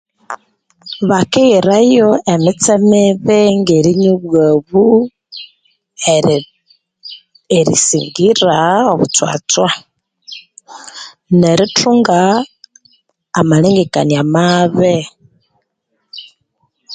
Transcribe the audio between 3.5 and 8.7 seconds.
ngerinywa obwabu eee erisingira